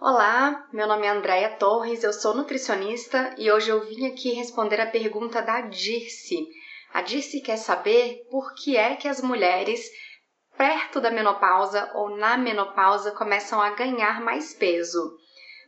Olá, 0.00 0.64
meu 0.72 0.86
nome 0.86 1.08
é 1.08 1.10
Andréia 1.10 1.56
Torres, 1.56 2.04
eu 2.04 2.12
sou 2.12 2.32
nutricionista 2.32 3.34
e 3.36 3.50
hoje 3.50 3.68
eu 3.68 3.84
vim 3.84 4.06
aqui 4.06 4.30
responder 4.30 4.80
a 4.80 4.86
pergunta 4.86 5.42
da 5.42 5.62
Dirce. 5.62 6.46
A 6.94 7.02
Dirce 7.02 7.40
quer 7.40 7.56
saber 7.56 8.24
por 8.30 8.54
que 8.54 8.76
é 8.76 8.94
que 8.94 9.08
as 9.08 9.20
mulheres 9.20 9.90
perto 10.56 11.00
da 11.00 11.10
menopausa 11.10 11.90
ou 11.96 12.16
na 12.16 12.36
menopausa 12.36 13.10
começam 13.10 13.60
a 13.60 13.70
ganhar 13.70 14.20
mais 14.20 14.54
peso. 14.54 15.16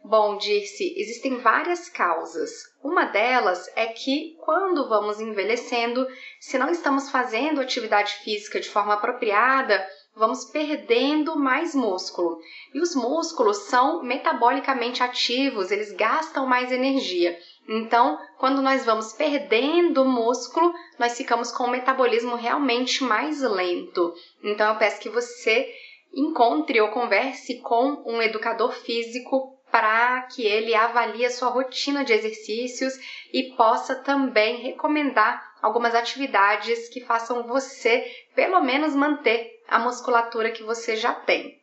Bom, 0.04 0.38
Dirce, 0.38 0.94
existem 0.96 1.38
várias 1.38 1.88
causas. 1.88 2.52
Uma 2.84 3.06
delas 3.06 3.68
é 3.74 3.88
que 3.88 4.36
quando 4.44 4.88
vamos 4.88 5.20
envelhecendo, 5.20 6.06
se 6.38 6.56
não 6.56 6.70
estamos 6.70 7.10
fazendo 7.10 7.60
atividade 7.60 8.12
física 8.22 8.60
de 8.60 8.68
forma 8.68 8.94
apropriada, 8.94 9.84
vamos 10.20 10.44
perdendo 10.44 11.34
mais 11.34 11.74
músculo. 11.74 12.38
E 12.74 12.80
os 12.80 12.94
músculos 12.94 13.56
são 13.68 14.02
metabolicamente 14.02 15.02
ativos, 15.02 15.70
eles 15.70 15.90
gastam 15.92 16.46
mais 16.46 16.70
energia. 16.70 17.36
Então, 17.66 18.18
quando 18.38 18.60
nós 18.60 18.84
vamos 18.84 19.14
perdendo 19.14 20.04
músculo, 20.04 20.72
nós 20.98 21.16
ficamos 21.16 21.50
com 21.50 21.64
o 21.64 21.70
metabolismo 21.70 22.36
realmente 22.36 23.02
mais 23.02 23.40
lento. 23.40 24.14
Então, 24.44 24.72
eu 24.72 24.78
peço 24.78 25.00
que 25.00 25.08
você 25.08 25.72
encontre 26.12 26.80
ou 26.80 26.88
converse 26.88 27.60
com 27.60 28.02
um 28.04 28.20
educador 28.20 28.72
físico 28.72 29.56
para 29.70 30.22
que 30.22 30.44
ele 30.44 30.74
avalie 30.74 31.24
a 31.24 31.30
sua 31.30 31.48
rotina 31.48 32.04
de 32.04 32.12
exercícios 32.12 32.92
e 33.32 33.54
possa 33.56 33.94
também 33.94 34.56
recomendar 34.56 35.40
algumas 35.62 35.94
atividades 35.94 36.88
que 36.88 37.00
façam 37.00 37.46
você, 37.46 38.04
pelo 38.34 38.60
menos, 38.60 38.94
manter 38.94 39.59
a 39.70 39.78
musculatura 39.78 40.50
que 40.50 40.62
você 40.64 40.96
já 40.96 41.14
tem. 41.14 41.60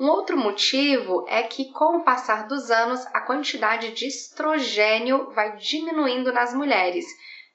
Um 0.00 0.08
outro 0.08 0.36
motivo 0.36 1.24
é 1.28 1.42
que, 1.42 1.70
com 1.70 1.98
o 1.98 2.02
passar 2.02 2.48
dos 2.48 2.70
anos, 2.70 3.06
a 3.12 3.20
quantidade 3.20 3.92
de 3.92 4.06
estrogênio 4.06 5.30
vai 5.32 5.56
diminuindo 5.58 6.32
nas 6.32 6.54
mulheres. 6.54 7.04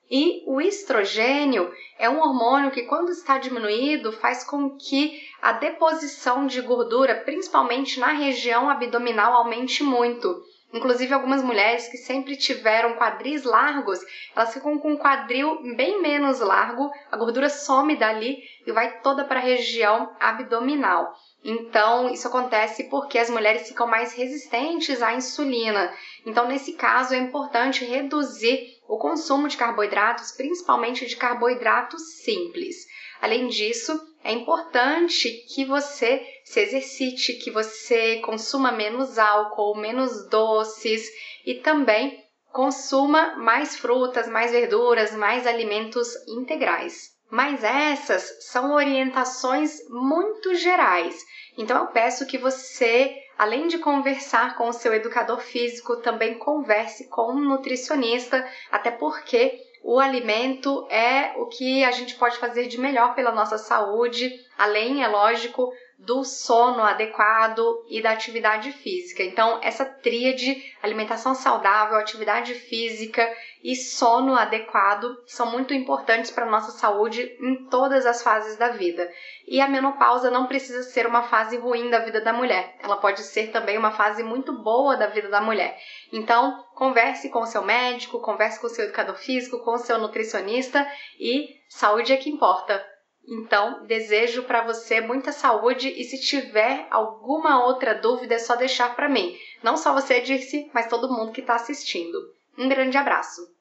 E 0.09 0.43
o 0.45 0.61
estrogênio 0.61 1.73
é 1.99 2.09
um 2.09 2.19
hormônio 2.19 2.71
que, 2.71 2.83
quando 2.83 3.09
está 3.09 3.37
diminuído, 3.37 4.13
faz 4.13 4.43
com 4.43 4.77
que 4.77 5.21
a 5.41 5.51
deposição 5.51 6.47
de 6.47 6.61
gordura, 6.61 7.15
principalmente 7.25 7.99
na 7.99 8.13
região 8.13 8.69
abdominal, 8.69 9.33
aumente 9.33 9.83
muito. 9.83 10.41
Inclusive, 10.73 11.13
algumas 11.13 11.41
mulheres 11.41 11.87
que 11.87 11.97
sempre 11.97 12.35
tiveram 12.35 12.95
quadris 12.95 13.43
largos, 13.43 13.99
elas 14.35 14.53
ficam 14.53 14.77
com 14.77 14.91
um 14.91 14.97
quadril 14.97 15.61
bem 15.75 16.01
menos 16.01 16.41
largo, 16.41 16.91
a 17.09 17.15
gordura 17.15 17.49
some 17.49 17.95
dali 17.95 18.37
e 18.65 18.71
vai 18.71 18.99
toda 18.99 19.23
para 19.23 19.39
a 19.39 19.43
região 19.43 20.13
abdominal. 20.19 21.13
Então, 21.43 22.09
isso 22.09 22.27
acontece 22.27 22.89
porque 22.89 23.17
as 23.17 23.29
mulheres 23.29 23.67
ficam 23.67 23.87
mais 23.87 24.13
resistentes 24.13 25.01
à 25.01 25.13
insulina. 25.13 25.93
Então, 26.25 26.47
nesse 26.47 26.73
caso, 26.73 27.13
é 27.13 27.17
importante 27.17 27.85
reduzir 27.85 28.75
o 28.89 28.97
consumo 28.97 29.47
de 29.47 29.55
carboidratos, 29.55 30.31
principalmente 30.33 31.05
de 31.05 31.15
carboidratos 31.15 32.01
simples. 32.23 32.75
Além 33.21 33.47
disso, 33.47 33.99
é 34.23 34.31
importante 34.31 35.29
que 35.53 35.63
você 35.65 36.25
se 36.43 36.59
exercite, 36.59 37.33
que 37.33 37.51
você 37.51 38.17
consuma 38.17 38.71
menos 38.71 39.17
álcool, 39.17 39.75
menos 39.75 40.27
doces 40.27 41.07
e 41.45 41.55
também 41.55 42.23
consuma 42.51 43.35
mais 43.35 43.77
frutas, 43.77 44.27
mais 44.27 44.51
verduras, 44.51 45.11
mais 45.11 45.45
alimentos 45.45 46.09
integrais. 46.27 47.15
Mas 47.29 47.63
essas 47.63 48.45
são 48.49 48.73
orientações 48.73 49.77
muito 49.89 50.55
gerais. 50.55 51.15
Então 51.57 51.77
eu 51.81 51.87
peço 51.87 52.25
que 52.25 52.37
você, 52.37 53.15
além 53.37 53.67
de 53.67 53.77
conversar 53.77 54.55
com 54.57 54.69
o 54.69 54.73
seu 54.73 54.93
educador 54.93 55.39
físico, 55.39 55.97
também 55.97 56.37
converse 56.37 57.09
com 57.09 57.33
um 57.33 57.39
nutricionista, 57.39 58.47
até 58.71 58.91
porque 58.91 59.59
o 59.87 60.01
alimento 60.01 60.85
é 60.89 61.31
o 61.37 61.45
que 61.45 61.81
a 61.85 61.91
gente 61.93 62.15
pode 62.15 62.37
fazer 62.37 62.67
de 62.67 62.77
melhor 62.77 63.15
pela 63.15 63.31
nossa 63.31 63.57
saúde, 63.57 64.29
além, 64.57 65.01
é 65.01 65.07
lógico, 65.07 65.71
do 65.97 66.23
sono 66.23 66.83
adequado 66.83 67.83
e 67.89 68.01
da 68.01 68.11
atividade 68.11 68.71
física. 68.71 69.23
Então, 69.23 69.59
essa 69.63 69.83
tríade, 69.83 70.63
alimentação 70.81 71.33
saudável, 71.33 71.97
atividade 71.97 72.53
física 72.53 73.27
e 73.63 73.75
sono 73.75 74.35
adequado 74.35 75.17
são 75.25 75.49
muito 75.49 75.73
importantes 75.73 76.29
para 76.29 76.45
a 76.45 76.49
nossa 76.49 76.71
saúde 76.71 77.35
em 77.41 77.67
todas 77.67 78.05
as 78.05 78.21
fases 78.21 78.55
da 78.57 78.69
vida. 78.69 79.11
E 79.47 79.59
a 79.59 79.67
menopausa 79.67 80.29
não 80.29 80.45
precisa 80.45 80.83
ser 80.83 81.07
uma 81.07 81.23
fase 81.23 81.57
ruim 81.57 81.89
da 81.89 81.99
vida 81.99 82.21
da 82.21 82.31
mulher, 82.31 82.75
ela 82.79 82.97
pode 82.97 83.21
ser 83.21 83.51
também 83.51 83.77
uma 83.77 83.91
fase 83.91 84.21
muito 84.21 84.53
boa 84.61 84.95
da 84.95 85.07
vida 85.07 85.29
da 85.29 85.41
mulher. 85.41 85.79
Então, 86.13 86.63
converse 86.75 87.29
com 87.29 87.39
o 87.39 87.47
seu 87.47 87.63
médico, 87.63 88.21
converse 88.21 88.59
com 88.61 88.67
o 88.67 88.69
seu 88.69 88.85
educador 88.85 89.15
físico, 89.15 89.63
com 89.63 89.73
o 89.73 89.79
seu 89.79 89.97
nutricionista 89.97 90.87
e 91.19 91.59
saúde 91.67 92.13
é 92.13 92.17
que 92.17 92.29
importa. 92.29 92.96
Então, 93.27 93.85
desejo 93.85 94.43
para 94.43 94.61
você 94.61 95.01
muita 95.01 95.33
saúde 95.33 95.89
e 95.89 96.03
se 96.05 96.17
tiver 96.17 96.87
alguma 96.89 97.65
outra 97.65 97.93
dúvida 97.93 98.35
é 98.35 98.39
só 98.39 98.55
deixar 98.55 98.95
para 98.95 99.09
mim. 99.09 99.37
Não 99.61 99.75
só 99.75 99.93
você, 99.93 100.21
Dirce, 100.21 100.71
mas 100.73 100.87
todo 100.87 101.11
mundo 101.11 101.33
que 101.33 101.41
está 101.41 101.55
assistindo. 101.55 102.17
Um 102.57 102.69
grande 102.69 102.97
abraço! 102.97 103.56